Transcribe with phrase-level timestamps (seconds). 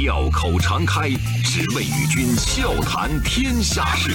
[0.00, 1.10] 笑口常开，
[1.42, 4.12] 只为与君笑谈天下事。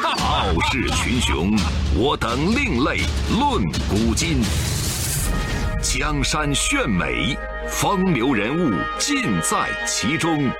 [0.00, 1.54] 傲视群雄，
[1.94, 3.02] 我等另类
[3.38, 4.40] 论古今。
[5.82, 7.36] 江山炫美，
[7.68, 10.50] 风流人物尽在其中。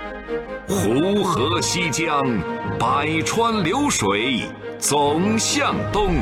[0.69, 2.23] 湖河西江，
[2.79, 4.47] 百川流水
[4.79, 6.17] 总向东。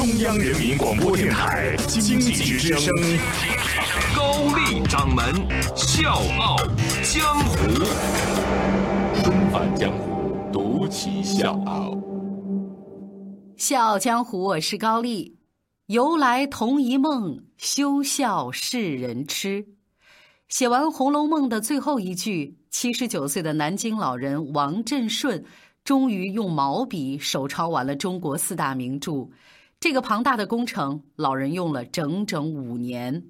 [0.00, 2.90] 中央人民广播电台经济之声，
[4.16, 5.22] 高丽掌门
[5.76, 6.56] 笑傲
[7.02, 7.84] 江湖，
[9.22, 11.94] 重返江湖，独骑笑傲。
[13.58, 15.36] 笑傲江湖，我是高丽。
[15.88, 19.66] 由来同一梦，休笑世人痴。
[20.48, 25.44] 写完《红楼梦》的最后一句，七十九岁的南京老人王振顺，
[25.84, 29.28] 终于用毛笔手抄完了中国四大名著。
[29.80, 33.24] 这个庞大的工程，老人用了整整五年。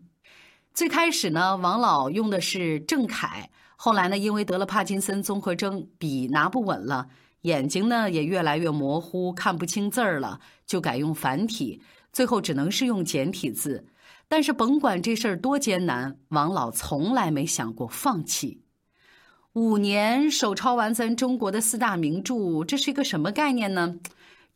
[0.74, 7.06] 最开始呢，王老用的是正楷，后来呢，因为得了帕金森综合征，笔拿不稳了，
[7.42, 11.80] 眼睛呢也越来越模糊，看不清字儿了，就改用繁体，
[12.12, 13.86] 最后只能是用简体字。
[14.26, 18.60] 但是甭管这事儿多艰难，王老从来没想过放弃。
[19.52, 23.94] 五年手抄完咱中国的四大名著，这是一个什么概念呢？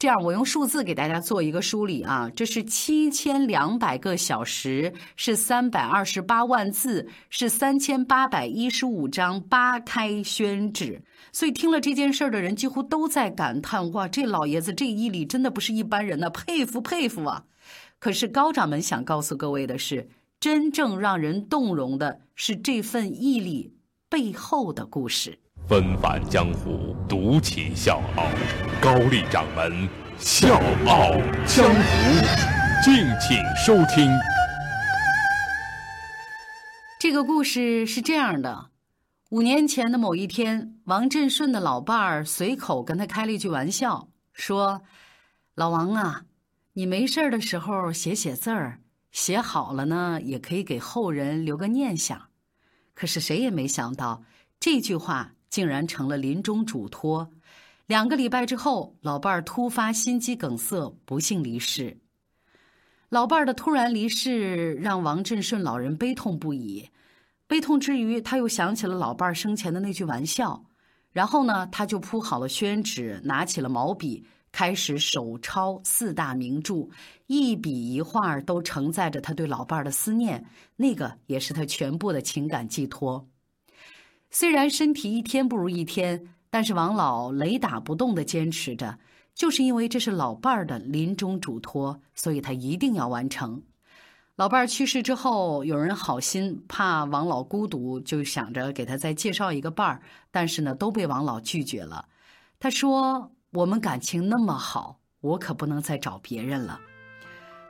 [0.04, 11.02] 这样，我用数字给大家做一个梳理啊，这是七千两百个小时，是三百二十八万字，是三千八百一十五张八开宣纸。
[11.32, 17.46] 所以听了这件事儿的人，几乎都在感叹：哇，这老爷子这毅力真的不是一般人呐，佩服佩服啊！
[17.98, 23.72] 可是高掌门想告诉各位的是，真正让人动容的是这份毅力
[24.10, 25.38] 背后的故事。
[25.66, 28.26] 纷返江湖，独起笑傲。
[28.82, 31.12] 高丽掌门笑傲
[31.46, 31.80] 江湖，
[32.84, 34.10] 敬请收听。
[37.00, 38.72] 这个故事是这样的：
[39.30, 44.82] 五年前的某一天，王振顺的老伴儿随口跟他开了一句玩笑，说
[45.56, 46.24] ：“老王啊，
[46.74, 52.28] 你没事的时候写写字儿，写好了呢，也可以给后人留个念想。”
[52.92, 54.24] 可是谁也没想到，
[54.60, 55.30] 这句话。
[55.54, 57.30] 竟然成了临终嘱托。
[57.86, 61.96] 两个礼拜之后，老伴儿突发心肌梗塞，不幸离世。
[63.08, 66.90] 老伴儿的突然离世让王振顺老人悲痛不已。
[67.46, 70.64] 悲痛之余，他又想起了老伴儿生前的那句玩笑，
[71.12, 76.88] 然后呢，他就铺好了宣纸，拿起了毛笔，开始手抄四大名著，
[77.28, 80.44] 一笔一画都承载着他对老伴儿的思念，
[80.74, 83.24] 那个也是他全部的情感寄托。
[84.34, 88.98] 虽然身体一天不如一天，但是王老雷打不动地坚持着，
[89.32, 93.62] 就是因为这是老伴儿的临终嘱托，所以他一定要完成。
[94.34, 100.02] 老伴儿去世之后，有人好心怕王老孤独，就想着给他再介绍一个伴儿，
[100.32, 102.08] 但是呢，都被王老拒绝了。
[102.58, 106.80] 他说：“我们感情那么好，我可不能再找别人了。”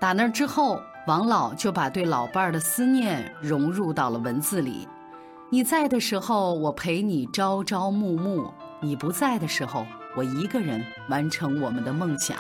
[0.01, 4.89] 打那之后，王老就把对老伴儿的思念融入到了文字里。
[5.55, 12.37] 你在的时候，我陪你朝朝暮暮；你不在的时候，我一个人完成我们的梦想。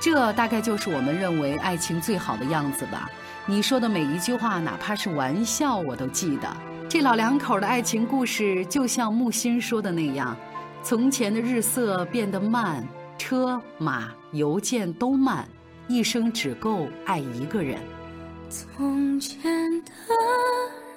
[0.00, 3.08] 这大概就是我们认为爱情最好的样子吧。
[3.46, 6.48] 你说的每一句话，哪怕是玩笑，我都记得。
[6.88, 10.36] 这老两口的爱情故事，就像木心说的那样：
[10.82, 12.84] 从前的日色变得慢，
[13.16, 15.46] 车马邮件都慢，
[15.86, 17.78] 一生只够爱一个人。
[18.50, 19.92] 从前的。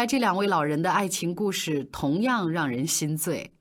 [0.00, 3.52] 来这两位老人的爱情故事同样让人心醉。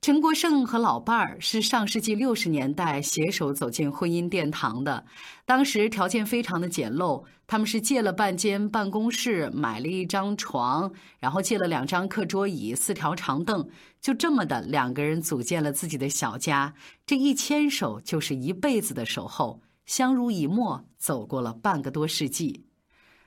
[0.00, 5.04] 陈国胜和老伴儿是上世纪六十年代携手走进婚姻殿堂的，
[5.44, 13.68] 当时条件非常的简陋，他们是借了半间办公室，买了一张床，然后借了两张课桌椅、四条长凳，
[14.00, 16.72] 就这么的两个人组建了自己的小家。
[17.04, 22.64] 这一牵手就是一辈子的守候，相濡以沫，走过了半个多世纪。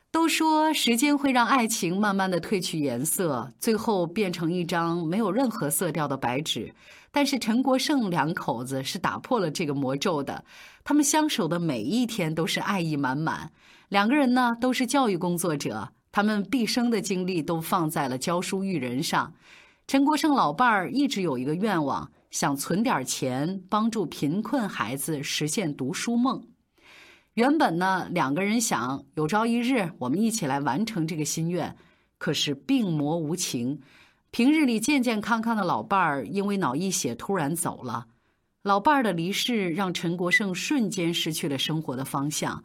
[0.10, 6.74] 都说时间会让爱情慢慢的褪去颜色，最后变成一张没有任何色调的白纸。
[7.12, 10.44] 但是陈国胜两口子是打破了这个魔咒的，
[10.84, 13.52] 他们相守的每一天都是爱意满满。
[13.90, 19.34] 两个人呢都是教育工作者，他们毕生的精力都放在了教书育人上。
[19.88, 26.44] 陈国胜老伴儿一直有一个愿望，想存点钱帮助贫困孩子实现读书梦。
[27.38, 31.78] 原本呢，两个人想有朝一日我们一起来完成这个心愿，
[32.18, 33.80] 可是病魔无情，
[34.32, 38.08] 平日里健健康康的老伴儿因为脑溢血突然走了。
[38.64, 42.64] 老伴儿的离世让陈国胜瞬间失去了生活的方向。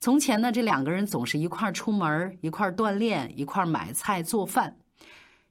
[0.00, 4.78] 从前呢，这两个人总是一块儿出门，一块儿锻炼，一块儿买菜做饭。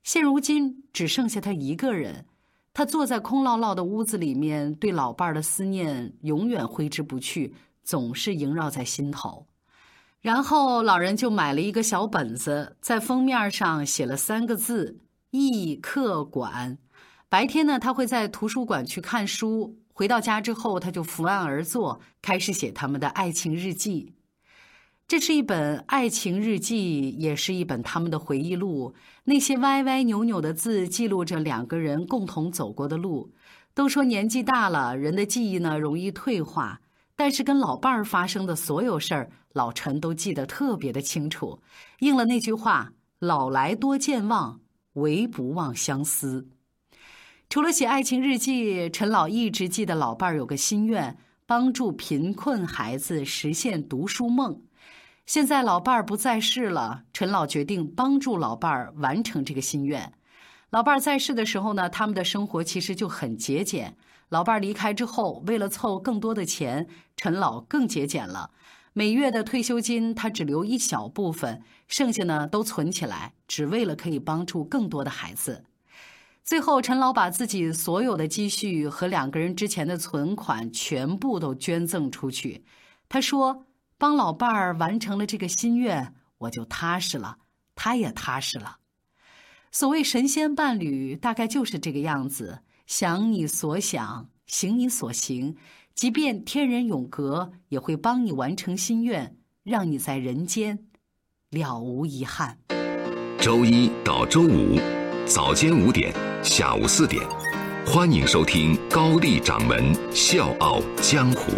[0.03, 2.25] 现如今只剩下他一个人，
[2.73, 7.53] 他坐在空落落的屋子里面，对老伴儿的思念永远挥之不去。
[7.87, 9.47] 总是萦绕在心头，
[10.19, 14.99] 然后老人就买了一个小本子，在封面上写了三个字
[15.31, 16.77] “易客馆”。
[17.29, 24.11] 白天呢，他会在图书馆去看书；回到家之后，他就伏案而坐，开始写他们的爱情日记。
[25.07, 28.93] 这是一本爱情日记，也是一本他们的回忆录。
[29.23, 33.31] 那些歪歪扭扭的字，记录着两个人共同走过的路。
[33.73, 36.81] 都说年纪大了，人的记忆呢容易退化。
[37.17, 41.59] 但是跟老伴儿发生的所有事儿，老陈都记得特别的清楚，
[41.99, 44.61] 应了那句话：“老来多健忘，
[44.93, 46.47] 唯不忘相思。”
[47.49, 51.17] 除了写爱情日记，陈老一直记得老伴儿有个心愿，
[51.47, 54.61] 帮助贫困孩子实现读书梦。
[55.25, 60.13] 现在老伴儿不在世了，陈老决定帮助老伴儿完成这个心愿。
[60.69, 63.95] 老伴儿在世的时候呢，他们的生活其实就很节俭。
[64.29, 68.51] 老伴儿离开之后，为了凑更多的钱，陈老更节俭了。
[68.91, 75.63] 每月的退休金，他只留一小部分，剩下呢都存起来，只为了可以帮助更多的孩子。
[76.43, 82.65] 最后，陈老把自己所有的积蓄和两个人之前的存款全部都捐赠出去。
[83.07, 83.65] 他说
[83.97, 87.37] ：“帮老伴儿完成了这个心愿，我就踏实了，
[87.75, 88.77] 他也踏实了。”
[89.71, 92.59] 所谓神仙伴侣，大概就是这个样子。
[92.85, 95.55] 想你所想，行你所行，
[95.93, 100.79] 即便天人永隔，也会帮你完成心愿，让你在人间
[101.51, 102.57] 了无遗憾。
[103.39, 104.79] 周一到周五
[105.25, 107.21] 早间五点，下午四点，
[107.85, 111.51] 欢迎收听高丽掌门笑傲江湖。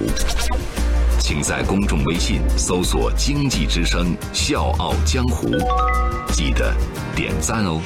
[1.32, 5.48] 请在公众微信搜索“经济之声笑傲江湖”，
[6.34, 6.76] 记得
[7.16, 7.80] 点赞哦。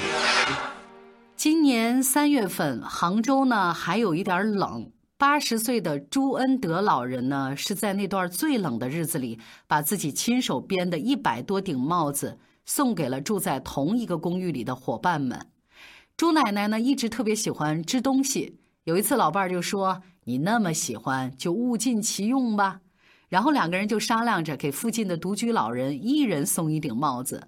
[1.36, 4.90] 今年三月份，杭州呢还有一点冷。
[5.18, 9.38] 八十岁的朱恩德老人呢，是在那段最冷的日子里，
[9.68, 15.48] 把自己亲手编的一百多顶帽子送给了住在同一个公寓里的伙伴们。
[16.16, 18.60] 朱奶奶呢，一直特别喜欢织东西。
[18.86, 22.80] 有一次，老伴儿就说：“你那么喜欢，就物尽其用吧。”
[23.34, 27.48] 然后两个人就商量着，给附近的独居老人一人送一顶帽子。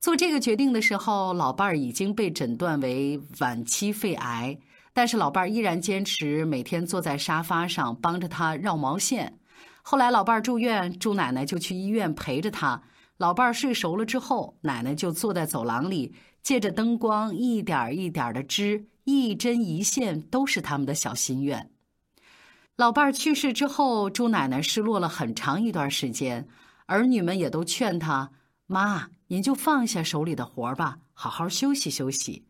[0.00, 4.58] 做这个决定的时候，老伴儿已经被诊断为晚期肺癌，
[4.92, 9.38] 但是老伴儿依然坚持每天坐在沙发上帮着他绕毛线。
[9.82, 12.82] 后来老伴儿住院，朱奶奶就去医院陪着他。
[13.18, 16.12] 老伴儿睡熟了之后，奶奶就坐在走廊里，
[16.42, 21.70] 借着灯光一点一点的织，一针一线都是他们的小心愿。
[22.76, 26.48] 老伴儿去世之后，朱奶奶失落了很长一段时间，
[26.86, 28.32] 儿女们也都劝她
[28.66, 29.08] 妈。
[29.28, 32.44] 您就放下手里的活儿吧，好好休息休息。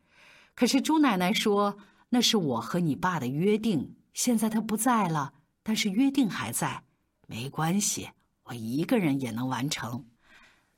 [0.55, 1.77] 可是朱奶奶说
[2.09, 6.83] ：“那是我和你爸的约定，现在他不在了，但是约定还在，
[7.27, 8.09] 没关系，
[8.45, 10.05] 我一个人也能完成。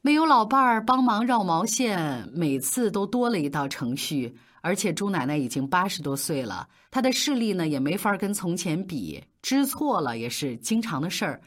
[0.03, 4.37] 没有老伴儿帮忙绕毛线，每次都多了一道程序。
[4.61, 11.41] 而且朱奶奶已经八十多岁了，她的视力呢也没法跟从前比，织错了也是经常的事儿。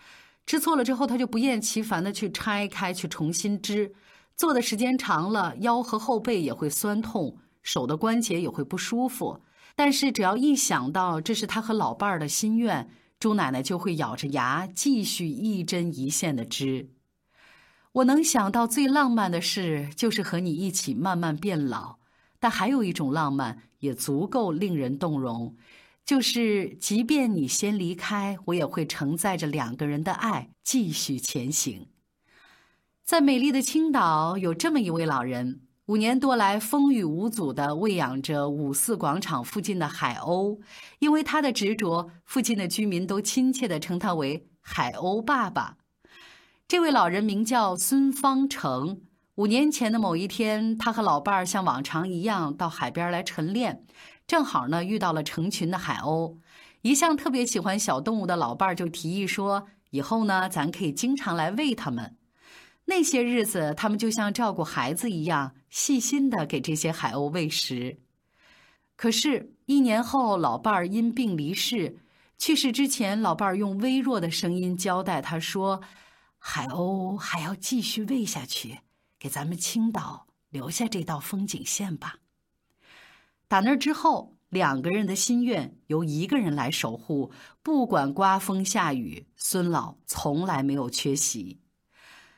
[0.46, 3.94] 织错了之后，他就不厌其烦的去拆开，去重新织。”
[4.38, 9.42] 坐的时间长了，腰和后背也会酸痛，手的关节也会不舒服。
[9.76, 12.90] 但是只要一想到这是他和老伴儿的心愿，
[13.20, 16.88] 朱奶奶就会咬着牙继续一针一线的织。
[17.92, 21.98] 我能想到最浪漫的事，就是和你一起慢慢变老。
[22.40, 25.54] 但还有一种浪漫也足够令人动容，
[26.10, 31.86] 就是即便你先离开，我也会承载着两个人的爱继续前行。
[33.04, 40.58] 在美丽的青岛，有这么一位老人，五年多来风雨无阻地喂养着五四广场附近的海鸥。
[40.98, 45.78] 因为他的执着，附近的居民都亲切地称他为“海鸥爸爸”。
[46.68, 49.02] 这位老人名叫孙方成。
[49.40, 53.86] 五年前的某一天，他和老伴儿像往常一样到海边来晨练，
[54.28, 56.38] 正好呢遇到了成群的海鸥。
[56.82, 62.18] 一向特别喜欢小动物的老伴儿就提议说：“以后呢，咱可以经常来喂它们。”
[62.84, 67.98] 那些日子，他们就像照顾孩子一样，细心的给这些海鸥喂食。
[68.98, 72.00] 可是，一年后，老伴儿因病离世。
[72.38, 75.80] 去世之前，老伴儿用微弱的声音交代他说
[76.38, 78.80] ：“海鸥还要继续喂下去，
[79.20, 82.16] 给咱们青岛留下这道风景线吧。”
[83.50, 91.60] 打那之后，两个人的心愿由一个人来守护，不管刮风下雨，孙老从来没有缺席。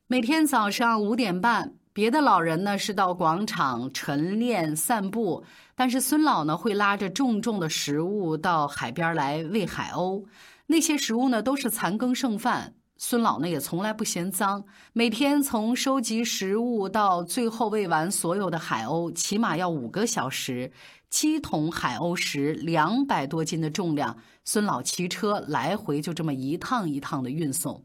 [0.08, 5.44] 每天早上五点半，别的老人呢是到广场晨练散步，
[5.76, 10.26] 但是孙老呢会拉着重重的食物到海边来喂海鸥。
[10.68, 14.64] 那些食物呢都是残羹剩饭，孙老呢也从来不嫌脏。
[14.94, 20.72] 每天从收集食物到最后喂完所有的海鸥，起码要五个小时。
[21.10, 24.16] 七桶海鸥食，两百多斤的重量，
[24.46, 27.84] 孙老骑车来回就这么一趟一趟的运送。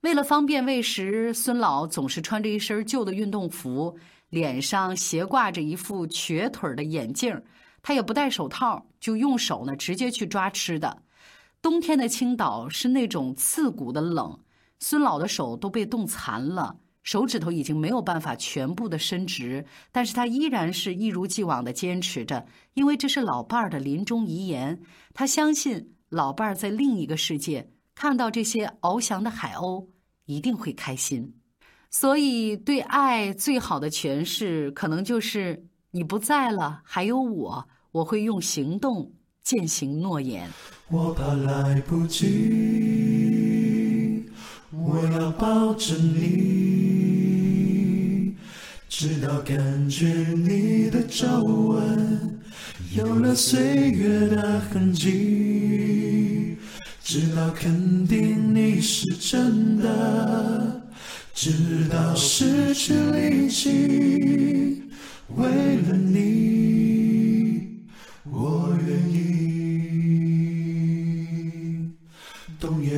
[0.00, 3.98] 为了方便喂食，孙老总是穿着一身旧的运动服，
[4.30, 7.42] 脸上斜挂着一副瘸腿的眼镜
[7.82, 11.02] 他也不戴手套，就用手呢直接去抓吃的。
[11.64, 14.38] 冬天的青岛是那种刺骨的冷，
[14.80, 24.78] 孙老的手都被冻残了，手指头已经没有办法全部的伸直，但是他依然是一如既往的坚持着，因为这是老伴儿的临终遗言。
[25.14, 29.86] 他相信老伴儿在另一个世界看到这些翱翔的海鸥。
[30.26, 31.34] 一定会开心，
[31.90, 39.12] 所以对爱最好的诠释，可能就是你不在了，还有我，我会用行动
[39.44, 40.48] 践行诺言。
[40.88, 42.24] 我怕来不及，
[44.70, 46.74] 我要抱着你，
[48.88, 52.40] 直到感觉你的皱纹
[52.96, 56.56] 有了岁月的痕迹。
[57.02, 60.88] 直到肯定你是真的，
[61.34, 64.84] 直到失去力气，
[65.36, 67.82] 为了你，
[68.32, 68.63] 我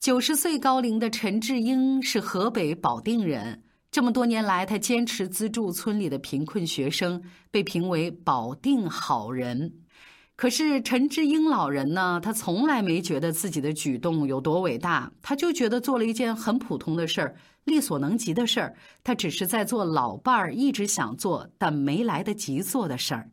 [0.00, 3.62] 九十岁高龄的陈志英是河北保定人。
[3.90, 9.74] 这么多年来，他坚持资助村里的贫困学生，被评为保定好人。
[10.36, 12.18] 可是陈志英老人呢？
[12.22, 18.74] 他从来没觉得自己的举动有多伟大，他就觉得做了一件很普通的事儿，力所能及的事儿。
[19.04, 23.30] 他只是在做老伴儿一直想做但没来得及做的事儿。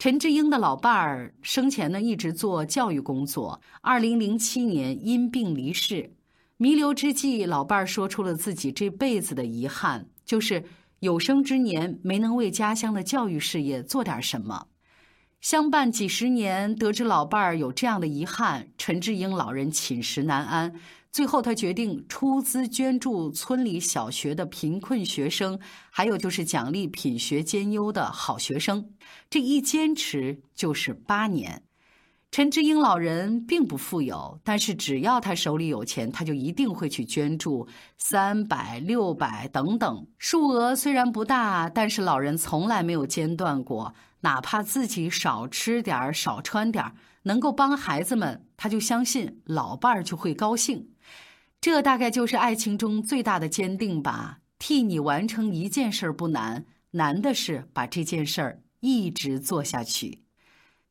[0.00, 6.10] 陈志英的老伴儿生前呢一直做教育工作，二零零七年因病离世。
[6.56, 10.64] 弥留之际，老伴儿说出了自己这辈子的遗憾，就是
[11.00, 14.68] 有生之年没能为家乡的教育事业做点什么。
[15.40, 20.74] 相伴几十年，得知老伴儿有这样的遗憾，陈志英老人寝食难安。
[21.10, 28.90] 最后，他决定出资捐助村里小学的贫困学生，还有就是奖励品学兼优的好学生。
[29.30, 31.62] 这一坚持就是八年。
[32.30, 37.66] 陈志英老人并不富有，但是只要他手里有钱，他就一定会去捐助，
[37.96, 50.90] 三百、六百等等，数额虽然不大，但是老人从来没有间断过，哪怕自己少吃点儿、少穿点儿，能够帮孩子们，他就相信老伴儿就会高兴。
[51.60, 54.38] 这大概就是爱情中最大的坚定吧。
[54.58, 60.22] 替你完成一件事儿不难，难的是把这件事儿一直做下去。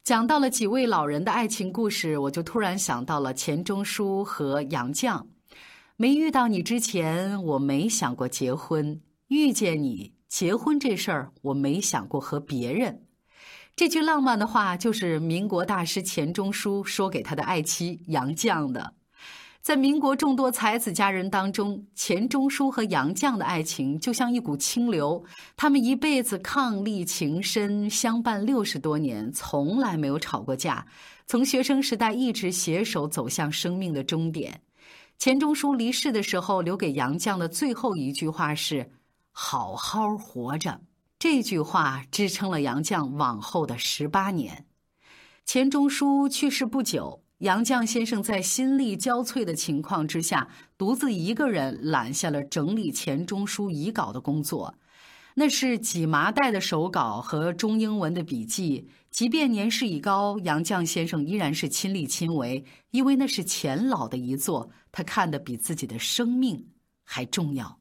[0.03, 5.27] 讲到了几位老人的爱情故事，我就突然想到了钱钟书和杨绛。
[5.97, 13.03] 没遇到你之前，我没想过结婚；遇见你，结婚这事儿，我没想过和别人。
[13.79, 18.95] 这句浪漫的话，就是民国大师钱钟书说给他的爱妻杨绛的。
[19.61, 25.23] 在民国众多才子佳人当中，钱钟书和杨绛的爱情就像一股清流，
[25.55, 30.85] 他们一辈子伉俪情深，相伴六十多年，从来没有吵过架。
[31.25, 34.59] 从学生时代一直携手走向生命的终点。
[35.17, 38.91] 钱钟书离世的时候，留给杨绛的最后一句话是
[39.31, 40.81] “好好活着”。
[41.19, 44.65] 这句话支撑了杨绛往后的十八年。
[45.45, 47.25] 钱钟书去世不久。
[47.39, 50.47] 杨绛先生在心力交瘁的情况之下，
[50.77, 54.73] 独自一个人揽下了整理钱钟书遗稿的工作。
[55.35, 58.89] 那是几麻袋的手稿和中英文的笔记。
[59.09, 66.65] 即便年事已高，杨绛先生依然是亲力亲为，因为那是钱老的遗作，他看得比自己的生命
[67.03, 67.78] 还重要。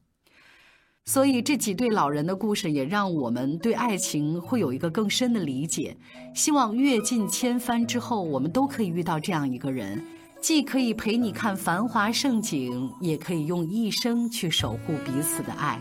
[1.05, 5.97] 所以这几对老人的故事也让我们对爱情会有一个更深的理解。
[6.35, 9.99] 希望阅尽千帆之后，我们都可以遇到这样一个人，
[10.39, 15.79] 既可以陪你看繁华盛景，也可以用一生去守护彼此的爱。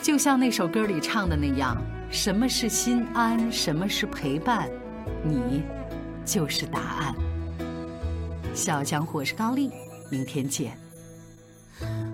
[0.00, 1.76] 就像那首歌里唱的那样
[2.10, 3.52] ：“什么是心安？
[3.52, 4.70] 什么是陪伴？
[5.22, 5.62] 你
[6.24, 7.14] 就是答案。”
[8.54, 9.70] 小江，我是高丽，
[10.10, 10.72] 明天见。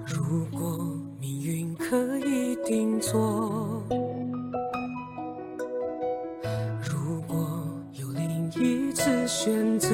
[0.05, 3.83] 如果命运可以定做，
[6.81, 7.37] 如果
[7.95, 9.89] 有另一次选择，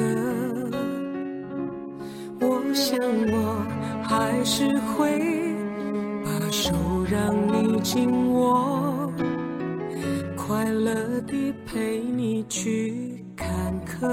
[2.39, 2.99] 我想
[3.33, 3.67] 我
[4.03, 5.19] 还是会
[6.23, 6.75] 把手
[7.11, 9.11] 让你紧握，
[10.37, 10.93] 快乐
[11.23, 13.49] 地陪你去坎
[13.87, 14.07] 坷，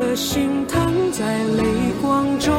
[0.00, 1.62] 的心疼在泪
[2.02, 2.52] 光中。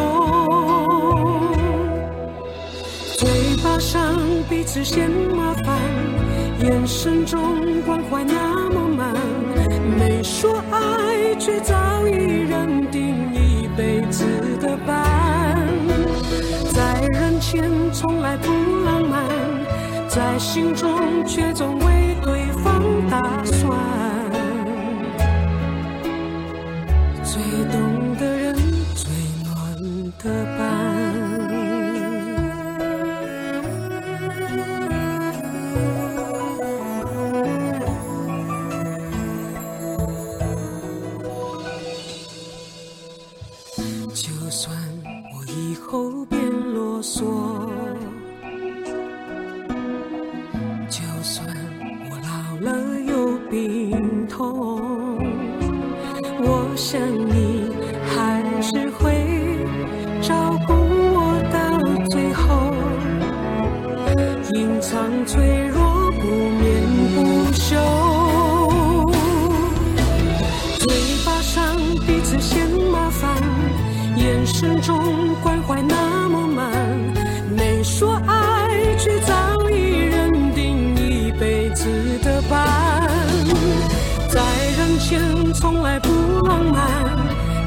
[3.17, 3.27] 嘴
[3.63, 4.15] 巴上
[4.49, 5.77] 彼此嫌麻烦，
[6.63, 7.41] 眼神中
[7.85, 9.15] 关怀那么满，
[9.99, 11.75] 没说爱，却早
[12.07, 14.23] 已认定一辈子
[14.61, 15.67] 的伴。
[16.71, 18.49] 在人前从来不
[18.85, 19.25] 浪漫，
[20.07, 23.19] 在心中却总为对方打
[74.21, 76.71] 眼神中关怀那么满，
[77.57, 79.33] 没说爱，却早
[79.69, 81.89] 已认定一辈子
[82.23, 83.09] 的伴。
[84.29, 84.39] 在
[84.77, 85.19] 人前
[85.53, 86.09] 从来不
[86.45, 86.81] 浪漫，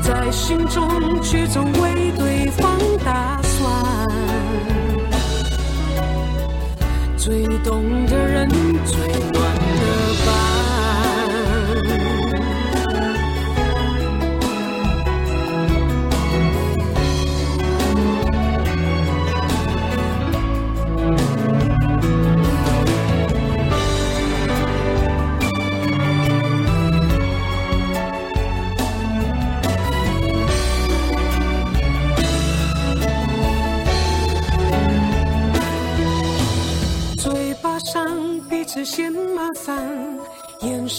[0.00, 0.88] 在心中
[1.22, 4.08] 却总为对方打算。
[7.16, 8.03] 最懂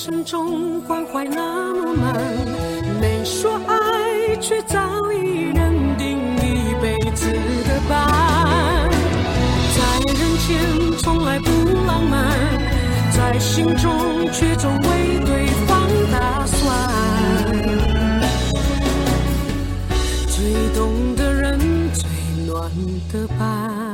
[0.06, 2.14] 生中关怀那么满，
[3.02, 4.78] 没说爱，却早
[5.12, 7.26] 已认定一辈子
[7.68, 8.88] 的伴。
[9.74, 9.82] 在
[10.14, 11.50] 人前从来不
[11.88, 12.30] 浪漫，
[13.18, 16.62] 在心中却总为对方打算。
[20.28, 21.58] 最懂的人，
[21.96, 22.08] 最
[22.46, 22.70] 暖
[23.12, 23.85] 的伴。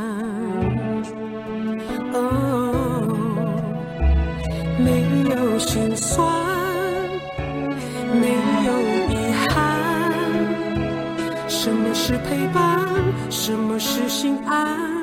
[5.68, 6.28] 心酸，
[8.20, 8.28] 没
[8.66, 8.72] 有
[9.10, 10.12] 遗憾。
[11.48, 12.88] 什么是陪伴？
[13.30, 15.01] 什么是心安？